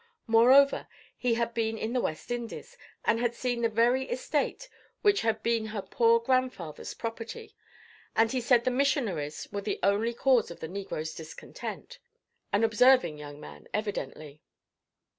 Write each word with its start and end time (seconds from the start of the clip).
Moreover, 0.25 0.87
he 1.15 1.35
had 1.35 1.53
been 1.53 1.77
in 1.77 1.93
the 1.93 2.01
West 2.01 2.31
Indies, 2.31 2.75
and 3.05 3.19
had 3.19 3.35
seen 3.35 3.61
the 3.61 3.69
very 3.69 4.09
estate 4.09 4.67
which 5.03 5.21
had 5.21 5.43
been 5.43 5.67
her 5.67 5.83
poor 5.83 6.19
grandfather's 6.19 6.95
property; 6.95 7.55
and 8.15 8.31
he 8.31 8.41
said 8.41 8.63
the 8.63 8.71
missionaries 8.71 9.47
were 9.51 9.61
the 9.61 9.77
only 9.83 10.15
cause 10.15 10.49
of 10.49 10.59
the 10.59 10.67
negro's 10.67 11.13
discontent—an 11.13 12.63
observing 12.63 13.19
young 13.19 13.39
man, 13.39 13.67
evidently. 13.75 14.41